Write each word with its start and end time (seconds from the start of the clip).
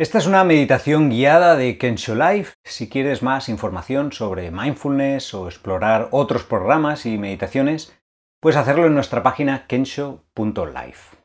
Esta 0.00 0.16
es 0.16 0.26
una 0.26 0.44
meditación 0.44 1.10
guiada 1.10 1.56
de 1.56 1.76
Kensho 1.76 2.14
Life. 2.14 2.54
Si 2.64 2.88
quieres 2.88 3.22
más 3.22 3.50
información 3.50 4.12
sobre 4.12 4.50
mindfulness 4.50 5.34
o 5.34 5.46
explorar 5.46 6.08
otros 6.10 6.42
programas 6.42 7.04
y 7.04 7.18
meditaciones, 7.18 7.94
puedes 8.40 8.56
hacerlo 8.56 8.86
en 8.86 8.94
nuestra 8.94 9.22
página 9.22 9.66
kensho.life. 9.66 11.18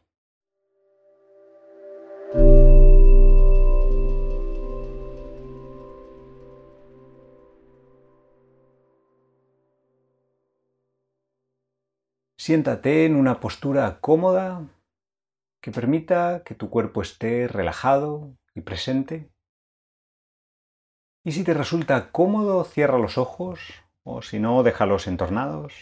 Siéntate 12.38 13.06
en 13.06 13.16
una 13.16 13.40
postura 13.40 14.00
cómoda 14.02 14.68
que 15.62 15.72
permita 15.72 16.44
que 16.44 16.56
tu 16.56 16.70
cuerpo 16.70 17.02
esté 17.02 17.48
relajado 17.48 18.36
y 18.56 18.62
presente. 18.62 19.30
Y 21.24 21.32
si 21.34 21.44
te 21.44 21.54
resulta 21.54 22.12
cómodo, 22.12 22.64
cierra 22.64 22.98
los 22.98 23.18
ojos 23.18 23.60
o 24.04 24.22
si 24.22 24.40
no, 24.40 24.62
déjalos 24.64 25.08
entornados. 25.08 25.74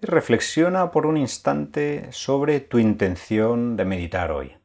Y 0.00 0.06
reflexiona 0.06 0.90
por 0.90 1.06
un 1.06 1.16
instante 1.16 2.12
sobre 2.12 2.60
tu 2.60 2.78
intención 2.80 3.76
de 3.76 3.84
meditar 3.84 4.32
hoy. 4.32 4.57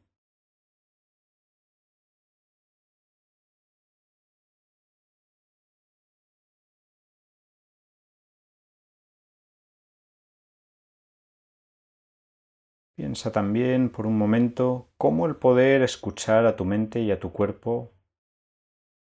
Piensa 12.96 13.32
también 13.32 13.90
por 13.90 14.06
un 14.06 14.18
momento 14.18 14.92
cómo 14.98 15.26
el 15.26 15.36
poder 15.36 15.82
escuchar 15.82 16.46
a 16.46 16.56
tu 16.56 16.64
mente 16.64 17.00
y 17.00 17.12
a 17.12 17.20
tu 17.20 17.32
cuerpo 17.32 17.96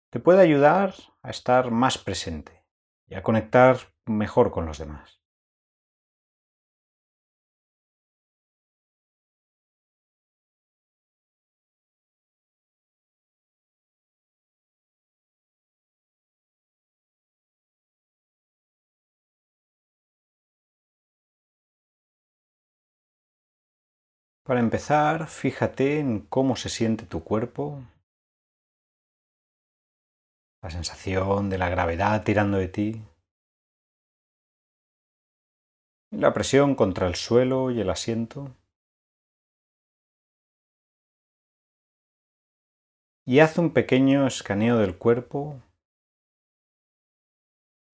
te 0.09 0.19
puede 0.19 0.41
ayudar 0.41 0.93
a 1.21 1.29
estar 1.29 1.71
más 1.71 1.97
presente 1.97 2.65
y 3.07 3.15
a 3.15 3.23
conectar 3.23 3.77
mejor 4.05 4.51
con 4.51 4.65
los 4.65 4.77
demás. 4.77 5.20
Para 24.51 24.59
empezar, 24.59 25.27
fíjate 25.27 25.99
en 25.99 26.27
cómo 26.27 26.57
se 26.57 26.67
siente 26.67 27.05
tu 27.05 27.23
cuerpo, 27.23 27.81
la 30.61 30.69
sensación 30.69 31.49
de 31.49 31.57
la 31.57 31.69
gravedad 31.69 32.25
tirando 32.25 32.57
de 32.57 32.67
ti, 32.67 33.01
la 36.11 36.33
presión 36.33 36.75
contra 36.75 37.07
el 37.07 37.15
suelo 37.15 37.71
y 37.71 37.79
el 37.79 37.89
asiento. 37.89 38.53
Y 43.25 43.39
haz 43.39 43.57
un 43.57 43.71
pequeño 43.71 44.27
escaneo 44.27 44.79
del 44.79 44.97
cuerpo. 44.97 45.61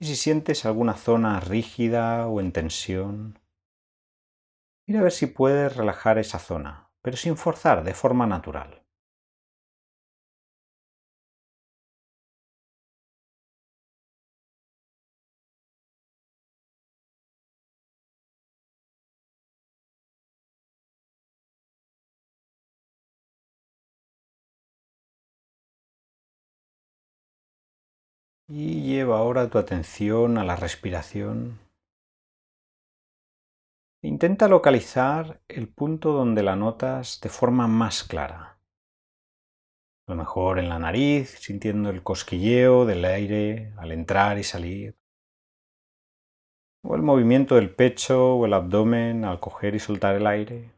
Y 0.01 0.07
si 0.07 0.15
sientes 0.15 0.65
alguna 0.65 0.95
zona 0.95 1.39
rígida 1.39 2.27
o 2.27 2.41
en 2.41 2.51
tensión, 2.51 3.37
Mira 4.87 5.01
a 5.01 5.03
ver 5.03 5.11
si 5.11 5.27
puedes 5.27 5.75
relajar 5.75 6.17
esa 6.17 6.39
zona, 6.39 6.89
pero 7.01 7.17
sin 7.17 7.35
forzar, 7.35 7.83
de 7.83 7.93
forma 7.93 8.25
natural. 8.25 8.85
Y 28.49 28.83
lleva 28.83 29.17
ahora 29.17 29.49
tu 29.49 29.57
atención 29.57 30.37
a 30.37 30.45
la 30.45 30.55
respiración 30.55 31.66
Intenta 34.07 34.47
localizar 34.47 35.41
el 35.49 35.67
punto 35.67 36.13
donde 36.13 36.41
la 36.41 36.55
notas 36.55 37.19
de 37.19 37.27
forma 37.27 37.67
más 37.67 38.05
clara. 38.05 38.57
A 40.07 40.11
lo 40.11 40.15
mejor 40.15 40.59
en 40.59 40.69
la 40.69 40.79
nariz, 40.79 41.31
sintiendo 41.41 41.89
el 41.89 42.03
cosquilleo 42.03 42.85
del 42.85 43.03
aire 43.03 43.73
al 43.75 43.91
entrar 43.91 44.37
y 44.37 44.45
salir. 44.45 44.97
O 46.85 46.95
el 46.95 47.01
movimiento 47.01 47.55
del 47.55 47.75
pecho 47.75 48.37
o 48.37 48.45
el 48.45 48.53
abdomen 48.53 49.25
al 49.25 49.41
coger 49.41 49.75
y 49.75 49.79
soltar 49.79 50.15
el 50.15 50.25
aire. 50.25 50.71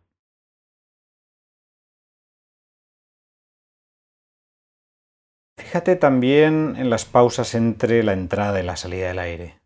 Fíjate 5.56 5.98
también 5.98 6.78
en 6.78 6.90
las 6.90 7.06
pausas 7.06 7.54
entre 7.54 8.02
la 8.02 8.14
entrada 8.14 8.60
y 8.60 8.64
la 8.64 8.76
salida 8.76 9.10
del 9.10 9.20
aire. 9.20 9.59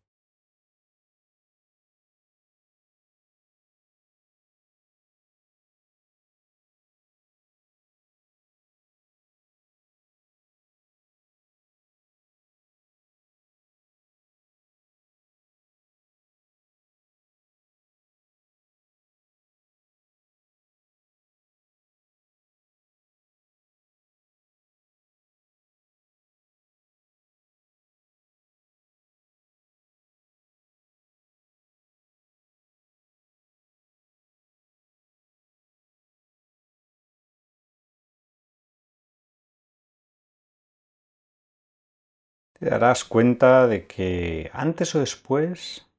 Te 42.63 42.69
darás 42.69 43.03
cuenta 43.03 43.67
de 43.67 43.87
que 43.87 44.49
antes 44.53 44.95
o 44.95 44.99
después 45.01 45.91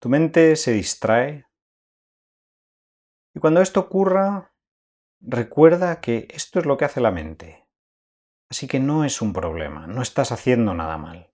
tu 0.00 0.08
mente 0.08 0.56
se 0.56 0.72
distrae. 0.72 1.46
Y 3.36 3.38
cuando 3.38 3.60
esto 3.60 3.78
ocurra, 3.78 4.52
recuerda 5.20 6.00
que 6.00 6.26
esto 6.30 6.58
es 6.58 6.66
lo 6.66 6.76
que 6.76 6.86
hace 6.86 7.00
la 7.00 7.12
mente. 7.12 7.68
Así 8.50 8.66
que 8.66 8.80
no 8.80 9.04
es 9.04 9.22
un 9.22 9.32
problema, 9.32 9.86
no 9.86 10.02
estás 10.02 10.32
haciendo 10.32 10.74
nada 10.74 10.98
mal. 10.98 11.32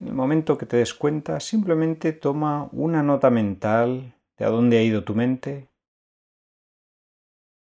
En 0.00 0.08
el 0.08 0.14
momento 0.14 0.56
que 0.56 0.64
te 0.64 0.78
des 0.78 0.94
cuenta, 0.94 1.40
simplemente 1.40 2.14
toma 2.14 2.70
una 2.72 3.02
nota 3.02 3.28
mental 3.28 4.14
de 4.38 4.44
a 4.46 4.48
dónde 4.48 4.78
ha 4.78 4.82
ido 4.82 5.04
tu 5.04 5.14
mente 5.14 5.68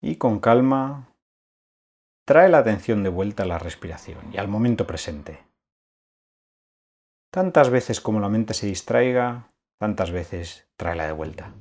y 0.01 0.17
con 0.19 0.39
calma 0.39 1.14
Trae 2.27 2.49
la 2.49 2.59
atención 2.59 3.03
de 3.03 3.11
vuelta 3.11 3.43
a 3.43 3.47
la 3.47 3.59
respiración 3.59 4.33
y 4.33 4.39
al 4.39 4.49
momento 4.49 4.87
presente. 4.87 5.45
Tantas 7.31 7.69
veces 7.69 8.01
como 8.01 8.19
la 8.19 8.31
mente 8.31 8.55
se 8.55 8.67
distraiga, 8.67 9.53
tantas 9.79 10.11
veces 10.11 10.67
tráela 10.77 11.07
de 11.07 11.13
vuelta. 11.13 11.53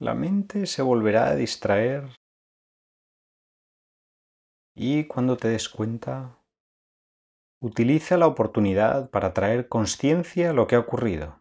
La 0.00 0.14
mente 0.14 0.66
se 0.66 0.82
volverá 0.82 1.28
a 1.28 1.34
distraer 1.34 2.10
y 4.76 5.06
cuando 5.06 5.36
te 5.36 5.48
des 5.48 5.68
cuenta, 5.68 6.36
utiliza 7.62 8.16
la 8.16 8.26
oportunidad 8.26 9.10
para 9.10 9.32
traer 9.32 9.68
conciencia 9.68 10.50
a 10.50 10.52
lo 10.52 10.66
que 10.66 10.74
ha 10.74 10.80
ocurrido. 10.80 11.40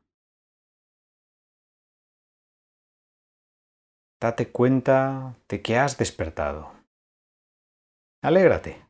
Date 4.22 4.52
cuenta 4.52 5.36
de 5.50 5.62
que 5.62 5.78
has 5.78 5.98
despertado. 5.98 6.72
Alégrate. 8.22 8.88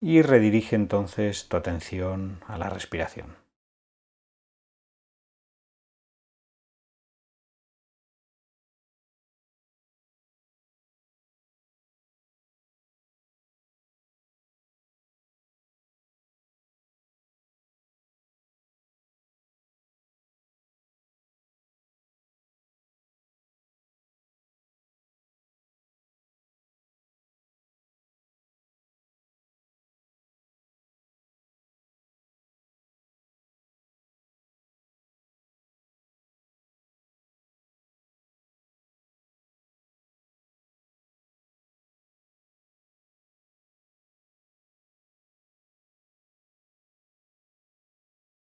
Y 0.00 0.22
redirige 0.22 0.74
entonces 0.74 1.48
tu 1.48 1.56
atención 1.56 2.40
a 2.48 2.58
la 2.58 2.68
respiración. 2.68 3.41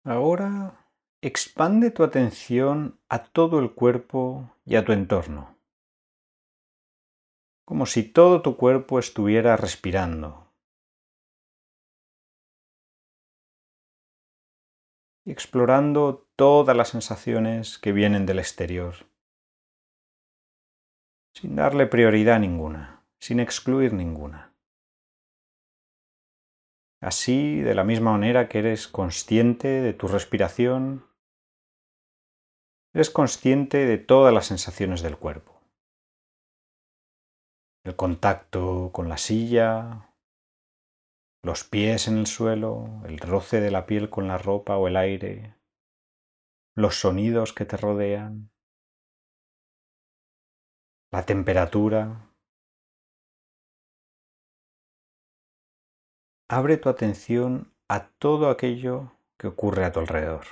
Ahora 0.05 0.89
expande 1.21 1.93
tu 1.93 2.03
atención 2.03 3.01
a 3.09 3.23
todo 3.23 3.61
el 3.61 3.73
cuerpo 3.73 4.51
y 4.65 4.75
a 4.75 4.85
tu 4.85 4.91
entorno, 4.91 5.57
como 7.65 7.87
si 7.87 8.03
todo 8.03 8.43
tu 8.43 8.57
cuerpo 8.57 8.99
estuviera 8.99 9.57
respirando. 9.57 10.53
Y 15.25 15.31
explorando 15.31 16.29
todas 16.35 16.77
las 16.77 16.89
sensaciones 16.89 17.79
que 17.79 17.93
vienen 17.93 18.27
del 18.27 18.41
exterior, 18.41 19.07
sin 21.33 21.55
darle 21.55 21.87
prioridad 21.87 22.41
ninguna, 22.41 23.05
sin 23.21 23.39
excluir 23.39 23.93
ninguna. 23.93 24.52
Así, 27.03 27.61
de 27.61 27.75
la 27.75 27.83
misma 27.83 28.13
manera 28.13 28.49
que 28.49 28.61
eres 28.61 28.87
consciente 28.87 29.67
de 29.67 29.93
tu 29.93 30.07
respiración, 30.07 31.05
eres 32.95 33.11
consciente 33.11 33.87
de 33.87 33.99
todas 33.99 34.33
las 34.33 34.47
sensaciones 34.47 35.03
del 35.03 35.19
cuerpo. 35.19 35.61
El 37.85 37.97
contacto 37.97 38.91
con 38.93 39.09
la 39.09 39.19
silla, 39.19 40.15
los 41.43 41.65
pies 41.65 42.07
en 42.07 42.19
el 42.19 42.29
suelo, 42.29 43.03
el 43.05 43.19
roce 43.19 43.61
de 43.61 43.73
la 43.73 43.85
piel 43.85 44.09
con 44.09 44.29
la 44.29 44.39
ropa 44.39 44.77
o 44.77 44.87
el 44.87 44.97
aire, 44.97 45.57
los 46.77 47.01
sonidos 47.01 47.53
que 47.53 47.65
te 47.65 47.77
rodean, 47.77 48.53
la 51.11 51.27
temperatura, 51.27 52.32
abre 56.53 56.77
tu 56.77 56.91
atención 56.91 57.73
a 57.89 58.09
todo 58.19 58.51
aquello 58.51 59.11
que 59.39 59.47
ocurre 59.47 59.87
a 59.87 59.93
tu 59.93 60.01
alrededor. 60.01 60.43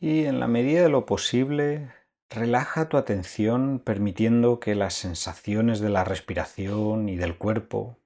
Y 0.00 0.24
en 0.24 0.40
la 0.40 0.46
medida 0.46 0.82
de 0.82 0.88
lo 0.88 1.04
posible, 1.04 1.92
relaja 2.30 2.88
tu 2.88 2.96
atención 2.96 3.82
permitiendo 3.84 4.58
que 4.58 4.74
las 4.74 4.94
sensaciones 4.94 5.80
de 5.80 5.90
la 5.90 6.04
respiración 6.04 7.10
y 7.10 7.16
del 7.16 7.36
cuerpo, 7.36 7.98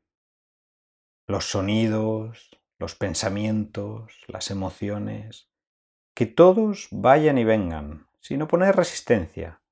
los 1.28 1.44
sonidos, 1.44 2.50
los 2.80 2.96
pensamientos, 2.96 4.12
las 4.26 4.50
emociones, 4.50 5.50
que 6.14 6.26
todos 6.26 6.88
vayan 6.90 7.38
y 7.38 7.44
vengan, 7.44 8.08
sin 8.18 8.42
oponer 8.42 8.74
resistencia, 8.74 9.62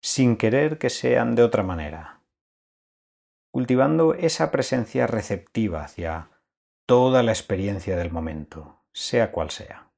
sin 0.00 0.36
querer 0.36 0.78
que 0.78 0.90
sean 0.90 1.36
de 1.36 1.44
otra 1.44 1.62
manera, 1.62 2.24
cultivando 3.52 4.14
esa 4.14 4.50
presencia 4.50 5.06
receptiva 5.06 5.84
hacia 5.84 6.30
toda 6.86 7.22
la 7.22 7.30
experiencia 7.30 7.96
del 7.96 8.10
momento, 8.10 8.82
sea 8.92 9.30
cual 9.30 9.50
sea. 9.50 9.91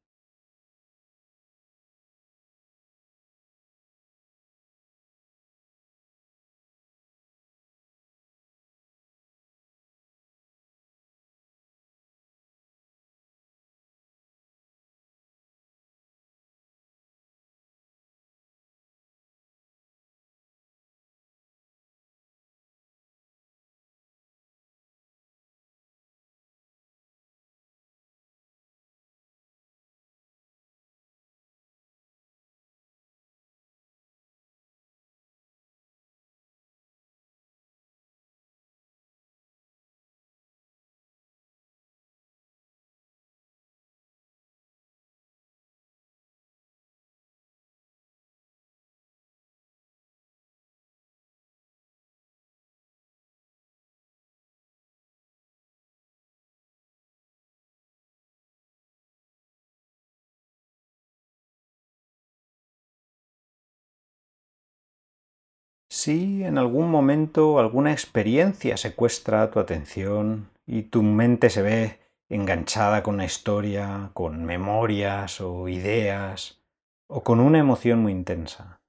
Si 66.05 66.45
en 66.45 66.59
algún 66.59 66.91
momento 66.91 67.59
alguna 67.59 67.91
experiencia 67.91 68.77
secuestra 68.77 69.51
tu 69.51 69.59
atención 69.59 70.51
y 70.67 70.83
tu 70.83 71.03
mente 71.03 71.49
se 71.49 71.63
ve 71.63 71.99
enganchada 72.29 73.03
con 73.03 73.15
una 73.15 73.25
historia, 73.25 74.11
con 74.13 74.45
memorias 74.45 75.41
o 75.41 75.67
ideas, 75.67 76.63
o 77.09 77.23
con 77.23 77.41
una 77.41 77.59
emoción 77.59 78.03
muy 78.03 78.13
intensa. 78.13 78.83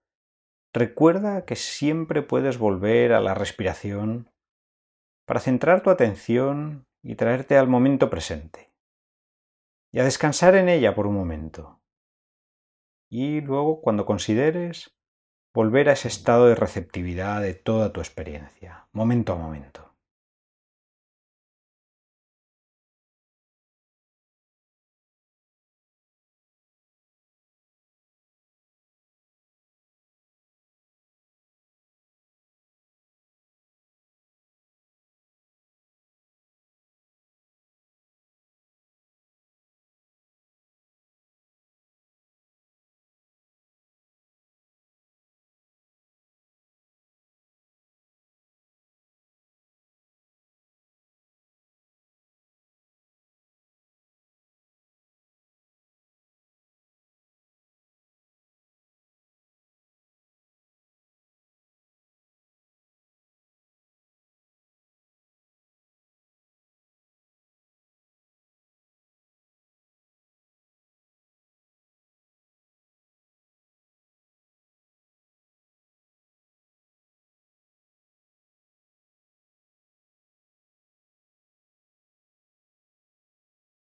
Recuerda 0.74 1.46
que 1.46 1.56
siempre 1.56 2.22
puedes 2.22 2.58
volver 2.58 3.14
a 3.14 3.22
la 3.22 3.34
respiración 3.34 4.30
para 5.26 5.40
centrar 5.40 5.84
tu 5.84 5.92
atención 5.92 6.86
y 7.02 7.16
traerte 7.16 7.58
al 7.58 7.70
momento 7.70 8.10
presente, 8.10 8.74
y 9.94 10.00
a 10.00 10.04
descansar 10.04 10.54
en 10.56 10.68
ella 10.68 10.94
por 10.94 11.08
un 11.08 11.16
momento. 11.16 11.80
Y 13.10 13.40
luego, 13.40 13.80
cuando 13.80 14.06
consideres, 14.06 14.95
volver 15.56 15.88
a 15.88 15.94
ese 15.94 16.10
estado 16.10 16.48
de 16.48 16.56
receptividad 16.56 17.42
de 17.42 17.54
toda 17.54 17.94
tu 17.94 18.02
experiencia, 18.02 18.84
momento 18.92 19.32
a 19.32 19.38
momento. 19.38 19.85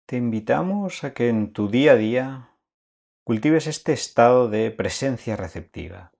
Te 0.09 0.17
invitamos 0.17 1.03
a 1.03 1.13
que 1.13 1.29
en 1.29 1.53
tu 1.53 1.69
día 1.69 1.91
a 1.91 1.95
día 1.95 2.57
cultives 3.23 3.67
este 3.67 3.93
estado 3.93 4.49
de 4.49 4.71
presencia 4.71 5.35
receptiva, 5.35 6.13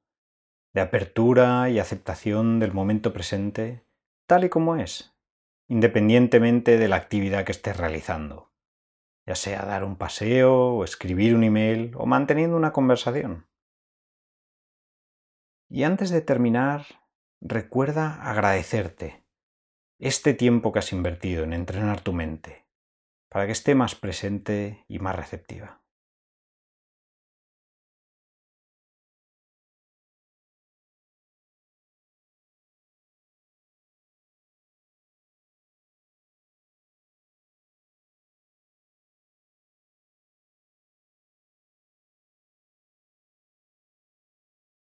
de 0.75 0.81
apertura 0.81 1.71
y 1.71 1.79
aceptación 1.79 2.59
del 2.59 2.71
momento 2.71 3.13
presente 3.13 3.83
tal 4.27 4.43
y 4.43 4.49
como 4.49 4.75
es, 4.75 5.17
independientemente 5.67 6.77
de 6.77 6.87
la 6.87 6.97
actividad 6.97 7.45
que 7.45 7.51
estés 7.51 7.77
realizando, 7.77 8.51
ya 9.25 9.33
sea 9.33 9.65
dar 9.65 9.83
un 9.83 9.95
paseo 9.95 10.75
o 10.75 10.83
escribir 10.83 11.33
un 11.33 11.43
email 11.43 11.93
o 11.95 12.05
manteniendo 12.05 12.57
una 12.57 12.71
conversación. 12.71 13.47
Y 15.67 15.81
antes 15.81 16.11
de 16.11 16.21
terminar, 16.21 16.85
recuerda 17.41 18.21
agradecerte 18.21 19.25
este 19.97 20.35
tiempo 20.35 20.71
que 20.71 20.77
has 20.77 20.93
invertido 20.93 21.43
en 21.43 21.53
entrenar 21.53 22.01
tu 22.01 22.13
mente 22.13 22.68
para 23.29 23.45
que 23.45 23.53
esté 23.53 23.75
más 23.75 23.95
presente 23.95 24.85
y 24.87 24.99
más 24.99 25.15
receptiva. 25.15 25.81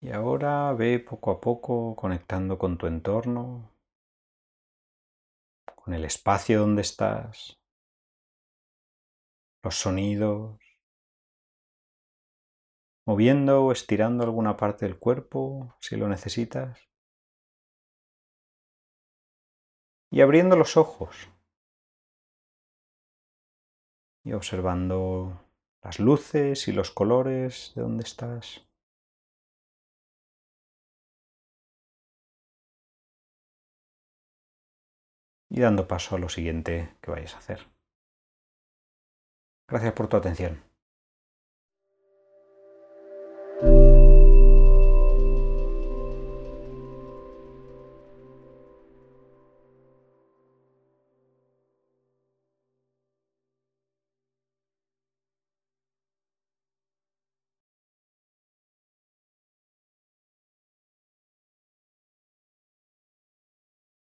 Y 0.02 0.12
ahora 0.12 0.74
ve 0.74 1.00
poco 1.00 1.32
a 1.32 1.40
poco 1.40 1.96
conectando 1.96 2.58
con 2.58 2.78
tu 2.78 2.86
entorno, 2.86 3.72
con 5.74 5.96
el 5.96 6.06
espacio 6.06 6.60
donde 6.60 6.84
estás, 6.84 7.59
los 9.63 9.75
sonidos, 9.75 10.60
moviendo 13.06 13.66
o 13.66 13.72
estirando 13.72 14.24
alguna 14.24 14.56
parte 14.56 14.86
del 14.86 15.00
cuerpo 15.00 15.75
si 15.80 15.96
lo 15.98 16.08
necesitas. 16.08 16.80
Y 20.12 20.22
abriendo 20.22 20.56
los 20.56 20.78
ojos 20.78 21.30
y 24.24 24.34
observando 24.34 25.39
las 25.82 26.00
luces 26.00 26.68
y 26.68 26.72
los 26.72 26.92
colores 26.92 27.74
de 27.75 27.82
donde 27.82 28.04
estás. 28.04 28.66
Y 35.51 35.62
dando 35.62 35.88
paso 35.88 36.16
a 36.16 36.20
lo 36.20 36.30
siguiente 36.30 36.96
que 37.01 37.12
vayas 37.12 37.34
a 37.34 37.39
hacer. 37.39 37.79
Gracias 39.70 39.94
por 39.94 40.08
tu 40.08 40.18
atención. 40.18 40.69